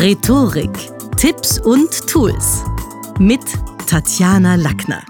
[0.00, 0.70] Rhetorik,
[1.16, 2.62] Tipps und Tools
[3.18, 3.40] mit
[3.88, 5.04] Tatjana Lackner.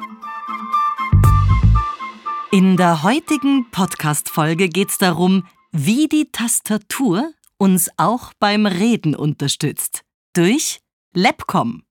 [2.53, 10.05] In der heutigen Podcast-Folge geht es darum, wie die Tastatur uns auch beim Reden unterstützt.
[10.33, 10.81] Durch
[11.13, 11.83] Labcom.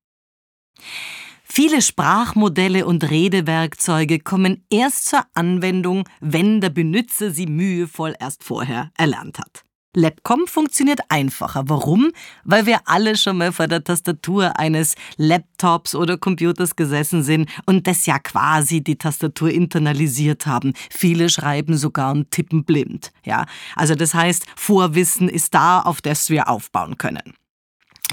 [1.43, 8.91] Viele Sprachmodelle und Redewerkzeuge kommen erst zur Anwendung, wenn der Benutzer sie mühevoll erst vorher
[8.97, 9.66] erlernt hat.
[9.97, 11.63] Labcom funktioniert einfacher.
[11.69, 12.11] Warum?
[12.43, 17.87] Weil wir alle schon mal vor der Tastatur eines Laptops oder Computers gesessen sind und
[17.87, 20.73] das ja quasi die Tastatur internalisiert haben.
[20.91, 23.11] Viele schreiben sogar und tippen blind.
[23.25, 27.33] Ja, also das heißt, Vorwissen ist da, auf das wir aufbauen können.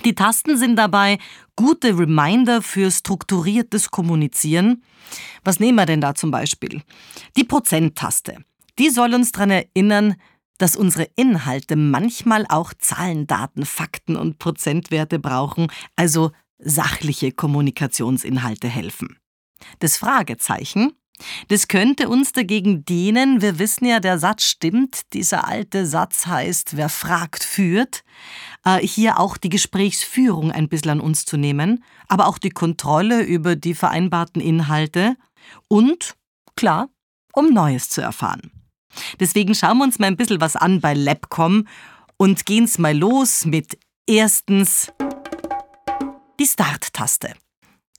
[0.06, 1.19] Die Tasten sind dabei
[1.55, 4.82] gute Reminder für strukturiertes Kommunizieren.
[5.44, 6.80] Was nehmen wir denn da zum Beispiel?
[7.36, 8.38] Die Prozenttaste.
[8.78, 10.16] Die soll uns daran erinnern,
[10.58, 19.19] dass unsere Inhalte manchmal auch Zahlen, Daten, Fakten und Prozentwerte brauchen, also sachliche Kommunikationsinhalte helfen.
[19.80, 20.92] Das Fragezeichen,
[21.48, 26.77] das könnte uns dagegen dienen, wir wissen ja, der Satz stimmt, dieser alte Satz heißt,
[26.77, 28.02] wer fragt, führt,
[28.64, 33.22] äh, hier auch die Gesprächsführung ein bisschen an uns zu nehmen, aber auch die Kontrolle
[33.22, 35.16] über die vereinbarten Inhalte
[35.69, 36.14] und,
[36.56, 36.88] klar,
[37.32, 38.50] um Neues zu erfahren.
[39.20, 41.67] Deswegen schauen wir uns mal ein bisschen was an bei Labcom
[42.17, 44.92] und gehen's mal los mit erstens
[46.39, 47.34] die Start-Taste.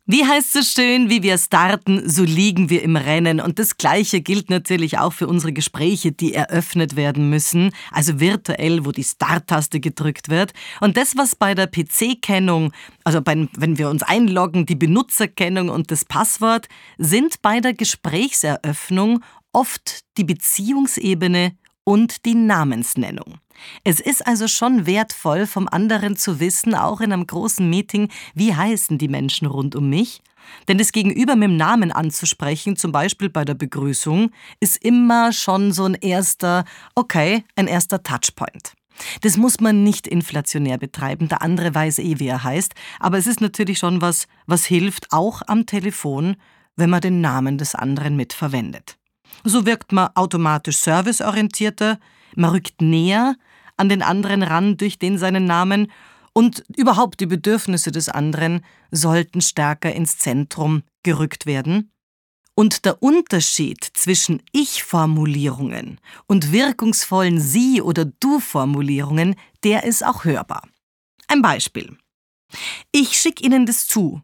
[0.07, 3.39] Wie heißt es so schön, wie wir starten, so liegen wir im Rennen.
[3.39, 8.85] Und das Gleiche gilt natürlich auch für unsere Gespräche, die eröffnet werden müssen, also virtuell,
[8.85, 10.53] wo die Start-Taste gedrückt wird.
[10.79, 12.71] Und das, was bei der PC-Kennung,
[13.03, 16.67] also bei, wenn wir uns einloggen, die Benutzerkennung und das Passwort,
[16.99, 19.23] sind bei der Gesprächseröffnung
[19.55, 23.39] oft die Beziehungsebene und die Namensnennung.
[23.85, 28.53] Es ist also schon wertvoll, vom anderen zu wissen, auch in einem großen Meeting, wie
[28.53, 30.21] heißen die Menschen rund um mich.
[30.67, 35.71] Denn das Gegenüber mit dem Namen anzusprechen, zum Beispiel bei der Begrüßung, ist immer schon
[35.71, 38.73] so ein erster, okay, ein erster Touchpoint.
[39.21, 43.27] Das muss man nicht inflationär betreiben, der andere weiß eh, wie er heißt, aber es
[43.27, 46.35] ist natürlich schon was, was hilft, auch am Telefon,
[46.75, 48.97] wenn man den Namen des anderen mitverwendet.
[49.45, 51.99] So wirkt man automatisch serviceorientierter,
[52.35, 53.35] man rückt näher
[53.77, 55.91] an den anderen ran durch den seinen Namen
[56.33, 61.91] und überhaupt die Bedürfnisse des anderen sollten stärker ins Zentrum gerückt werden.
[62.55, 70.67] Und der Unterschied zwischen Ich-Formulierungen und wirkungsvollen Sie- oder Du-Formulierungen, der ist auch hörbar.
[71.27, 71.97] Ein Beispiel.
[72.91, 74.21] Ich schicke Ihnen das zu.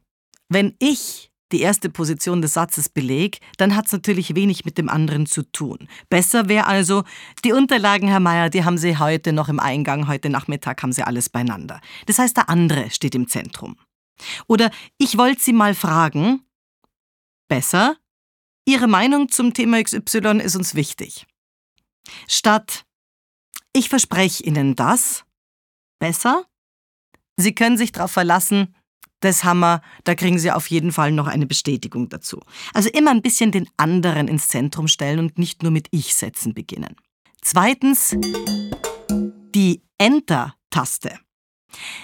[0.49, 4.89] Wenn ich die erste Position des Satzes beleg, dann hat es natürlich wenig mit dem
[4.89, 5.87] anderen zu tun.
[6.09, 7.03] Besser wäre also,
[7.43, 11.03] die Unterlagen, Herr Meier, die haben Sie heute noch im Eingang, heute Nachmittag haben Sie
[11.03, 11.81] alles beieinander.
[12.05, 13.77] Das heißt, der andere steht im Zentrum.
[14.47, 16.41] Oder ich wollte Sie mal fragen,
[17.47, 17.97] besser,
[18.65, 21.25] Ihre Meinung zum Thema XY ist uns wichtig.
[22.27, 22.85] Statt
[23.73, 25.23] ich verspreche Ihnen das,
[25.99, 26.45] besser,
[27.37, 28.75] Sie können sich darauf verlassen,
[29.21, 32.41] das haben wir, da kriegen Sie auf jeden Fall noch eine Bestätigung dazu.
[32.73, 36.95] Also immer ein bisschen den anderen ins Zentrum stellen und nicht nur mit Ich-Sätzen beginnen.
[37.41, 38.15] Zweitens,
[39.55, 41.17] die Enter-Taste.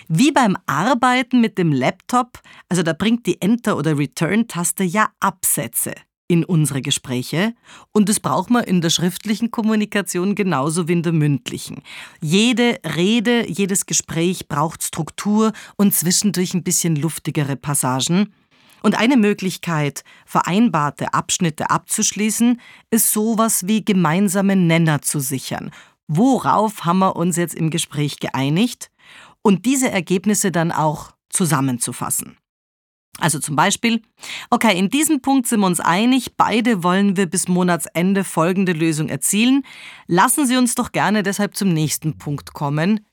[0.07, 2.39] Wie beim Arbeiten mit dem Laptop,
[2.69, 5.94] also da bringt die Enter- oder Return-Taste ja Absätze
[6.27, 7.53] in unsere Gespräche
[7.91, 11.81] und das braucht man in der schriftlichen Kommunikation genauso wie in der mündlichen.
[12.21, 18.33] Jede Rede, jedes Gespräch braucht Struktur und zwischendurch ein bisschen luftigere Passagen.
[18.83, 22.61] Und eine Möglichkeit, vereinbarte Abschnitte abzuschließen,
[22.91, 25.71] ist sowas wie gemeinsame Nenner zu sichern.
[26.07, 28.91] Worauf haben wir uns jetzt im Gespräch geeinigt?
[29.41, 32.38] Und diese Ergebnisse dann auch zusammenzufassen.
[33.19, 34.01] Also zum Beispiel,
[34.50, 39.09] okay, in diesem Punkt sind wir uns einig, beide wollen wir bis Monatsende folgende Lösung
[39.09, 39.63] erzielen.
[40.05, 43.06] Lassen Sie uns doch gerne deshalb zum nächsten Punkt kommen.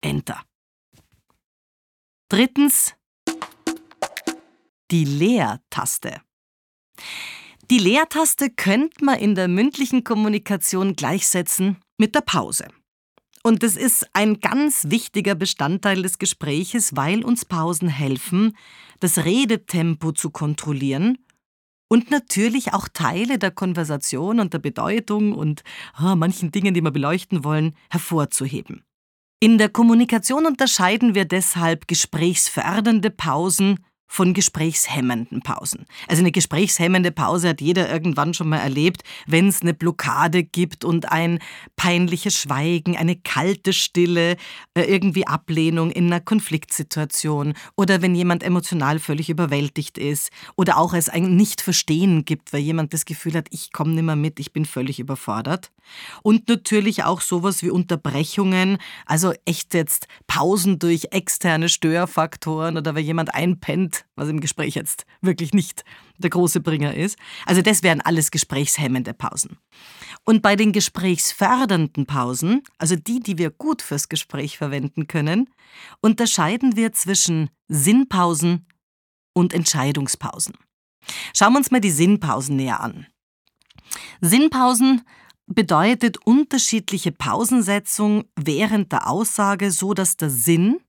[0.00, 0.42] Enter.
[2.28, 2.94] Drittens,
[4.90, 6.20] die Leertaste.
[7.70, 12.68] Die Leertaste könnte man in der mündlichen Kommunikation gleichsetzen mit der Pause.
[13.44, 18.56] Und das ist ein ganz wichtiger Bestandteil des Gespräches, weil uns Pausen helfen,
[19.00, 21.18] das Redetempo zu kontrollieren
[21.88, 25.64] und natürlich auch Teile der Konversation und der Bedeutung und
[26.00, 28.84] oh, manchen Dingen, die wir beleuchten wollen, hervorzuheben.
[29.40, 35.86] In der Kommunikation unterscheiden wir deshalb gesprächsfördernde Pausen von gesprächshemmenden Pausen.
[36.06, 40.84] Also eine gesprächshemmende Pause hat jeder irgendwann schon mal erlebt, wenn es eine Blockade gibt
[40.84, 41.38] und ein
[41.76, 44.36] peinliches Schweigen, eine kalte Stille,
[44.74, 50.92] äh, irgendwie Ablehnung in einer Konfliktsituation oder wenn jemand emotional völlig überwältigt ist oder auch
[50.92, 54.52] es ein Nicht-Verstehen gibt, weil jemand das Gefühl hat, ich komme nicht mehr mit, ich
[54.52, 55.72] bin völlig überfordert.
[56.22, 58.76] Und natürlich auch sowas wie Unterbrechungen,
[59.06, 65.06] also echt jetzt Pausen durch externe Störfaktoren oder wenn jemand einpennt, was im Gespräch jetzt
[65.20, 65.84] wirklich nicht
[66.18, 67.18] der große Bringer ist.
[67.46, 69.58] Also das wären alles gesprächshemmende Pausen.
[70.24, 75.50] Und bei den gesprächsfördernden Pausen, also die, die wir gut fürs Gespräch verwenden können,
[76.00, 78.66] unterscheiden wir zwischen Sinnpausen
[79.34, 80.54] und Entscheidungspausen.
[81.34, 83.06] Schauen wir uns mal die Sinnpausen näher an.
[84.20, 85.02] Sinnpausen
[85.46, 90.80] bedeutet unterschiedliche Pausensetzung während der Aussage, so dass der Sinn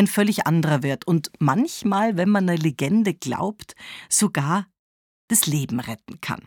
[0.00, 3.74] ein völlig anderer wird und manchmal, wenn man einer Legende glaubt,
[4.08, 4.66] sogar
[5.28, 6.40] das Leben retten kann.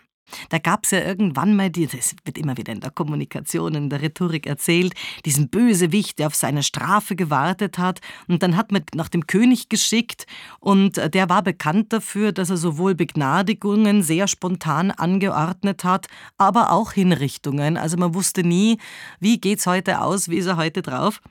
[0.50, 3.90] Da gab es ja irgendwann mal, die, das wird immer wieder in der Kommunikation, in
[3.90, 4.94] der Rhetorik erzählt,
[5.26, 8.00] diesen Bösewicht, der auf seine Strafe gewartet hat.
[8.28, 10.26] Und dann hat man nach dem König geschickt
[10.60, 16.08] und der war bekannt dafür, dass er sowohl Begnadigungen sehr spontan angeordnet hat,
[16.38, 17.78] aber auch Hinrichtungen.
[17.78, 18.80] Also man wusste nie,
[19.20, 21.22] wie geht's heute aus, wie ist er heute drauf.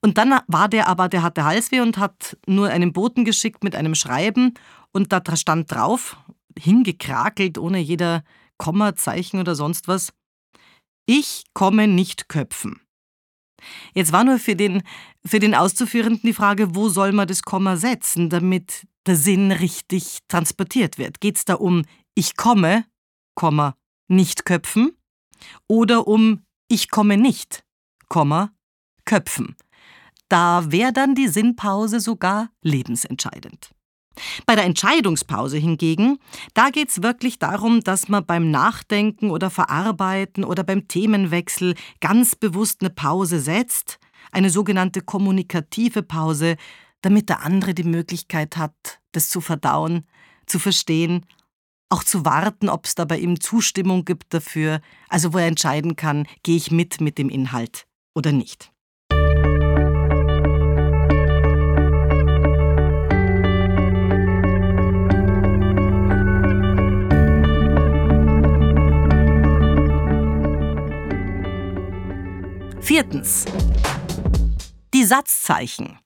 [0.00, 3.74] Und dann war der aber, der hatte Halsweh und hat nur einen Boten geschickt mit
[3.74, 4.54] einem Schreiben
[4.92, 6.16] und da stand drauf,
[6.58, 8.22] hingekrakelt, ohne jeder
[8.58, 10.12] Kommazeichen oder sonst was.
[11.06, 12.80] Ich komme nicht köpfen.
[13.94, 14.82] Jetzt war nur für den,
[15.24, 20.18] für den Auszuführenden die Frage, wo soll man das Komma setzen, damit der Sinn richtig
[20.28, 21.20] transportiert wird.
[21.20, 21.84] Geht es da um
[22.14, 22.84] ich komme,
[23.34, 23.76] Komma,
[24.08, 24.96] nicht köpfen
[25.66, 27.64] oder um ich komme nicht,
[28.08, 28.52] Komma,
[29.04, 29.56] köpfen.
[30.28, 33.70] Da wäre dann die Sinnpause sogar lebensentscheidend.
[34.46, 36.18] Bei der Entscheidungspause hingegen,
[36.54, 42.34] da geht es wirklich darum, dass man beim Nachdenken oder Verarbeiten oder beim Themenwechsel ganz
[42.34, 43.98] bewusst eine Pause setzt,
[44.32, 46.56] eine sogenannte kommunikative Pause,
[47.00, 50.06] damit der andere die Möglichkeit hat, das zu verdauen,
[50.46, 51.24] zu verstehen,
[51.90, 55.96] auch zu warten, ob es da bei ihm Zustimmung gibt dafür, also wo er entscheiden
[55.96, 58.72] kann, gehe ich mit mit dem Inhalt oder nicht.
[72.88, 73.44] Viertens.
[74.94, 75.98] Die Satzzeichen.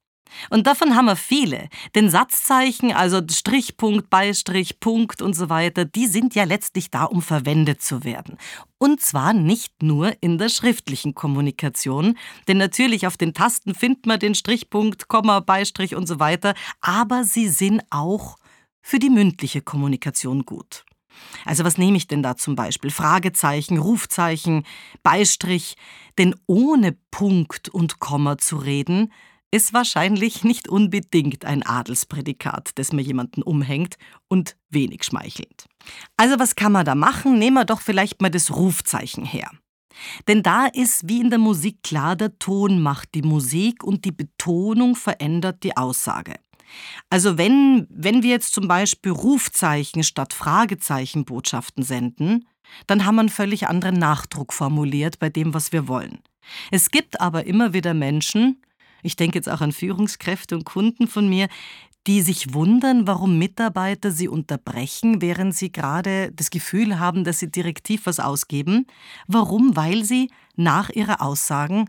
[0.51, 1.69] Und davon haben wir viele.
[1.95, 7.23] Denn Satzzeichen, also Strichpunkt, Beistrich, Punkt und so weiter, die sind ja letztlich da, um
[7.23, 8.37] verwendet zu werden.
[8.79, 12.19] Und zwar nicht nur in der schriftlichen Kommunikation,
[12.49, 17.23] denn natürlich auf den Tasten findet man den Strichpunkt, Komma, Beistrich und so weiter, aber
[17.23, 18.39] sie sind auch
[18.81, 20.85] für die mündliche Kommunikation gut.
[21.45, 22.91] Also was nehme ich denn da zum Beispiel?
[22.91, 24.65] Fragezeichen, Rufzeichen,
[25.03, 25.77] Beistrich.
[26.19, 29.13] Denn ohne Punkt und Komma zu reden,
[29.51, 33.97] ist wahrscheinlich nicht unbedingt ein Adelsprädikat, das mir jemanden umhängt
[34.29, 35.67] und wenig schmeichelnd.
[36.17, 37.39] Also was kann man da machen?
[37.39, 39.51] Nehmen wir doch vielleicht mal das Rufzeichen her.
[40.27, 44.13] Denn da ist wie in der Musik klar, der Ton macht die Musik und die
[44.13, 46.37] Betonung verändert die Aussage.
[47.11, 52.47] Also wenn, wenn wir jetzt zum Beispiel Rufzeichen statt Fragezeichen Botschaften senden,
[52.87, 56.21] dann haben wir einen völlig anderen Nachdruck formuliert bei dem, was wir wollen.
[56.71, 58.63] Es gibt aber immer wieder Menschen,
[59.03, 61.49] ich denke jetzt auch an Führungskräfte und Kunden von mir,
[62.07, 67.51] die sich wundern, warum Mitarbeiter sie unterbrechen, während sie gerade das Gefühl haben, dass sie
[67.51, 68.87] direktiv was ausgeben.
[69.29, 69.77] Warum?
[69.77, 71.89] Weil sie nach ihrer Aussagen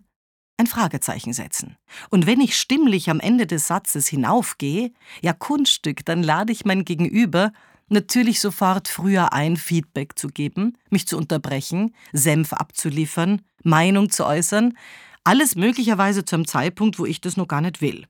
[0.63, 1.77] ein Fragezeichen setzen.
[2.09, 4.91] Und wenn ich stimmlich am Ende des Satzes hinaufgehe,
[5.21, 7.51] ja Kunststück, dann lade ich mein Gegenüber
[7.89, 14.77] natürlich sofort früher ein, Feedback zu geben, mich zu unterbrechen, Senf abzuliefern, Meinung zu äußern,
[15.23, 18.07] alles möglicherweise zu einem Zeitpunkt, wo ich das noch gar nicht will.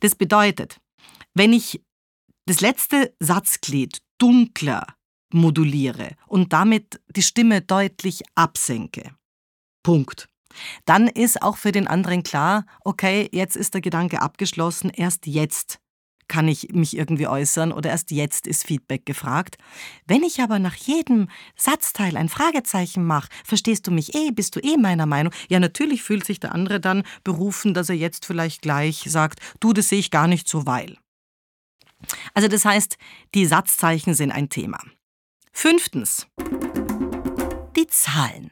[0.00, 0.80] Das bedeutet,
[1.34, 1.82] wenn ich
[2.46, 4.86] das letzte Satzglied dunkler
[5.32, 9.14] moduliere und damit die Stimme deutlich absenke.
[9.82, 10.28] Punkt
[10.84, 15.78] dann ist auch für den anderen klar, okay, jetzt ist der Gedanke abgeschlossen, erst jetzt
[16.28, 19.56] kann ich mich irgendwie äußern oder erst jetzt ist Feedback gefragt.
[20.06, 24.60] Wenn ich aber nach jedem Satzteil ein Fragezeichen mache, verstehst du mich eh, bist du
[24.60, 25.32] eh meiner Meinung?
[25.48, 29.72] Ja, natürlich fühlt sich der andere dann berufen, dass er jetzt vielleicht gleich sagt, du,
[29.72, 30.96] das sehe ich gar nicht so, weil.
[32.34, 32.96] Also das heißt,
[33.34, 34.78] die Satzzeichen sind ein Thema.
[35.52, 36.26] Fünftens.
[37.76, 38.50] Die Zahlen.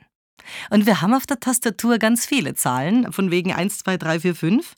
[0.71, 4.35] Und wir haben auf der Tastatur ganz viele Zahlen, von wegen 1, 2, 3, 4,
[4.35, 4.75] 5.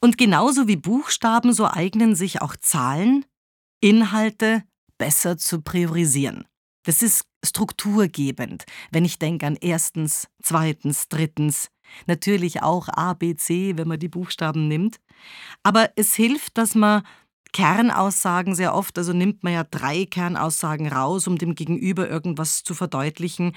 [0.00, 3.24] Und genauso wie Buchstaben, so eignen sich auch Zahlen,
[3.80, 4.64] Inhalte
[4.98, 6.44] besser zu priorisieren.
[6.84, 11.68] Das ist strukturgebend, wenn ich denke an erstens, zweitens, drittens,
[12.06, 14.96] natürlich auch A, B, C, wenn man die Buchstaben nimmt.
[15.62, 17.02] Aber es hilft, dass man
[17.52, 22.74] Kernaussagen sehr oft, also nimmt man ja drei Kernaussagen raus, um dem Gegenüber irgendwas zu
[22.74, 23.54] verdeutlichen,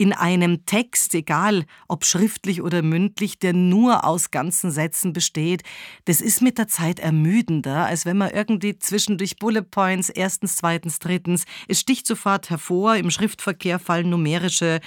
[0.00, 5.62] in einem Text, egal ob schriftlich oder mündlich, der nur aus ganzen Sätzen besteht,
[6.06, 11.00] das ist mit der Zeit ermüdender, als wenn man irgendwie zwischendurch Bullet Points, erstens, zweitens,
[11.00, 14.80] drittens, es sticht sofort hervor, im Schriftverkehr fallen numerische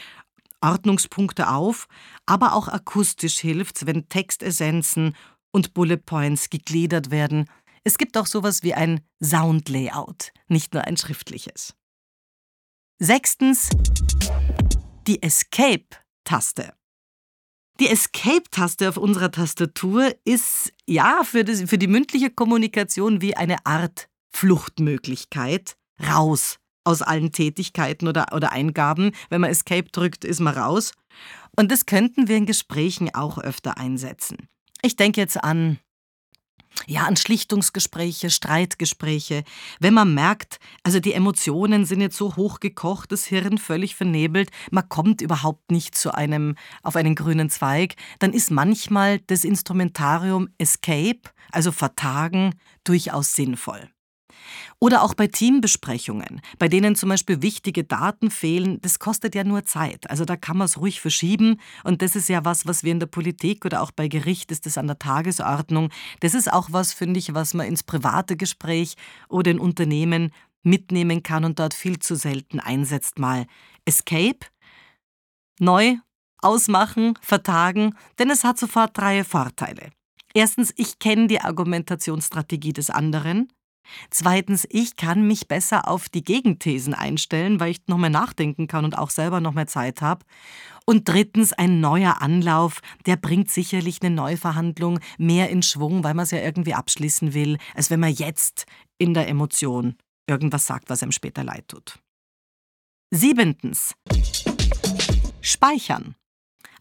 [0.62, 1.86] Ordnungspunkte auf,
[2.25, 5.15] aber auch akustisch hilft's, wenn Textessenzen
[5.51, 7.48] und Bullet Points gegliedert werden.
[7.84, 11.75] Es gibt auch sowas wie ein Soundlayout, nicht nur ein schriftliches.
[12.98, 13.70] Sechstens
[15.07, 16.74] die Escape-Taste.
[17.79, 23.65] Die Escape-Taste auf unserer Tastatur ist ja für, das, für die mündliche Kommunikation wie eine
[23.65, 29.12] Art Fluchtmöglichkeit raus aus allen Tätigkeiten oder, oder Eingaben.
[29.29, 30.93] Wenn man Escape drückt, ist man raus.
[31.55, 34.50] Und das könnten wir in Gesprächen auch öfter einsetzen.
[34.81, 35.79] Ich denke jetzt an
[36.87, 39.43] ja, an Schlichtungsgespräche, Streitgespräche,
[39.79, 44.87] wenn man merkt, also die Emotionen sind jetzt so hochgekocht, das Hirn völlig vernebelt, man
[44.89, 51.21] kommt überhaupt nicht zu einem, auf einen grünen Zweig, dann ist manchmal das Instrumentarium Escape,
[51.51, 53.92] also Vertagen, durchaus sinnvoll.
[54.79, 59.65] Oder auch bei Teambesprechungen, bei denen zum Beispiel wichtige Daten fehlen, das kostet ja nur
[59.65, 60.09] Zeit.
[60.09, 61.59] Also da kann man es ruhig verschieben.
[61.83, 64.65] Und das ist ja was, was wir in der Politik oder auch bei Gericht ist
[64.65, 65.89] das an der Tagesordnung.
[66.19, 68.95] Das ist auch was, finde ich, was man ins private Gespräch
[69.29, 70.31] oder in Unternehmen
[70.63, 73.19] mitnehmen kann und dort viel zu selten einsetzt.
[73.19, 73.45] Mal
[73.85, 74.39] Escape,
[75.59, 75.97] neu,
[76.39, 79.91] ausmachen, vertagen, denn es hat sofort drei Vorteile.
[80.33, 83.51] Erstens, ich kenne die Argumentationsstrategie des anderen.
[84.09, 88.85] Zweitens, ich kann mich besser auf die Gegenthesen einstellen, weil ich noch mehr nachdenken kann
[88.85, 90.25] und auch selber noch mehr Zeit habe.
[90.85, 96.23] Und drittens, ein neuer Anlauf, der bringt sicherlich eine Neuverhandlung mehr in Schwung, weil man
[96.23, 98.65] es ja irgendwie abschließen will, als wenn man jetzt
[98.97, 99.95] in der Emotion
[100.27, 101.99] irgendwas sagt, was einem später leid tut.
[103.11, 103.93] Siebentens.
[105.41, 106.15] Speichern.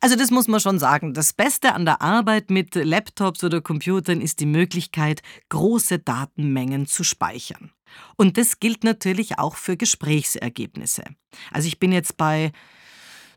[0.02, 1.14] Also das muss man schon sagen.
[1.14, 7.04] Das Beste an der Arbeit mit Laptops oder Computern ist die Möglichkeit, große Datenmengen zu
[7.04, 7.70] speichern.
[8.16, 11.04] Und das gilt natürlich auch für Gesprächsergebnisse.
[11.52, 12.50] Also ich bin jetzt bei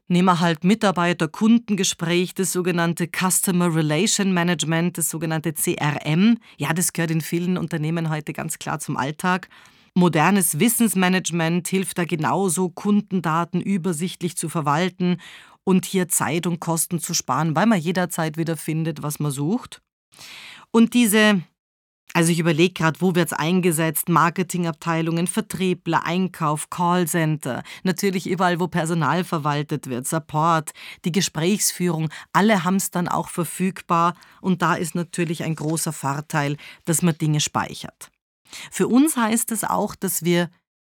[0.07, 6.37] Nehmen wir halt Mitarbeiter-Kundengespräch, das sogenannte Customer Relation Management, das sogenannte CRM.
[6.57, 9.49] Ja, das gehört in vielen Unternehmen heute ganz klar zum Alltag.
[9.95, 15.17] Modernes Wissensmanagement hilft da genauso, Kundendaten übersichtlich zu verwalten
[15.65, 19.81] und hier Zeit und Kosten zu sparen, weil man jederzeit wieder findet, was man sucht.
[20.71, 21.41] Und diese,
[22.13, 24.07] also ich überlege gerade, wo wird es eingesetzt?
[24.07, 30.71] Marketingabteilungen, Vertriebler, Einkauf, Callcenter, natürlich überall, wo Personal verwaltet wird, Support,
[31.03, 36.57] die Gesprächsführung, alle haben es dann auch verfügbar und da ist natürlich ein großer Vorteil,
[36.85, 38.11] dass man Dinge speichert.
[38.71, 40.49] Für uns heißt es auch, dass wir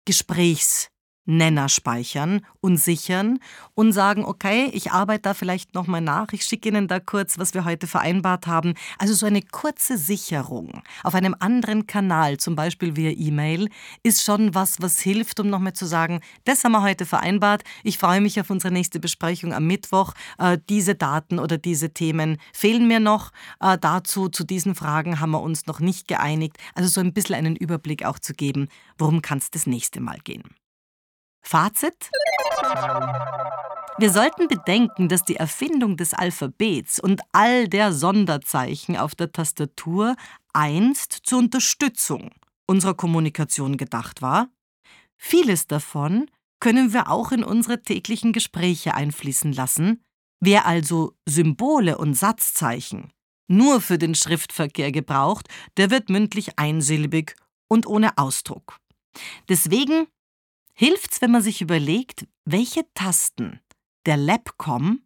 [0.05, 0.89] Gesprächs
[1.27, 3.39] Nenner speichern und sichern
[3.75, 7.53] und sagen, okay, ich arbeite da vielleicht nochmal nach, ich schicke Ihnen da kurz, was
[7.53, 8.73] wir heute vereinbart haben.
[8.97, 13.69] Also so eine kurze Sicherung auf einem anderen Kanal, zum Beispiel via E-Mail,
[14.03, 17.97] ist schon was, was hilft, um nochmal zu sagen, das haben wir heute vereinbart, ich
[17.97, 22.87] freue mich auf unsere nächste Besprechung am Mittwoch, äh, diese Daten oder diese Themen fehlen
[22.87, 27.01] mir noch, äh, dazu, zu diesen Fragen haben wir uns noch nicht geeinigt, also so
[27.01, 30.43] ein bisschen einen Überblick auch zu geben, worum kann es das nächste Mal gehen.
[31.47, 32.11] Fazit?
[33.99, 40.17] Wir sollten bedenken, dass die Erfindung des Alphabets und all der Sonderzeichen auf der Tastatur
[40.51, 42.31] einst zur Unterstützung
[42.67, 44.49] unserer Kommunikation gedacht war.
[45.15, 50.03] Vieles davon können wir auch in unsere täglichen Gespräche einfließen lassen.
[50.41, 53.13] Wer also Symbole und Satzzeichen
[53.47, 57.37] nur für den Schriftverkehr gebraucht, der wird mündlich einsilbig
[57.69, 58.79] und ohne Ausdruck.
[59.47, 60.07] Deswegen
[60.77, 63.59] hilft's, wenn man sich überlegt, welche Tasten
[64.05, 65.01] der Labcom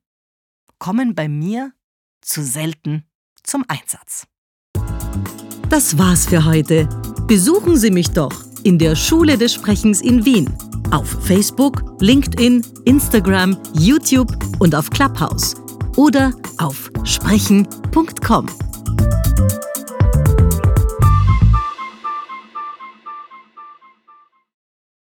[0.78, 1.74] kommen bei mir
[2.22, 3.06] zu selten
[3.44, 4.28] zum Einsatz.
[5.70, 6.88] Das war's für heute.
[7.28, 10.54] Besuchen Sie mich doch in der Schule des Sprechens in Wien.
[10.92, 15.56] Auf Facebook, LinkedIn, Instagram, YouTube und auf Clubhouse.
[15.96, 18.48] Oder auf sprechen.com.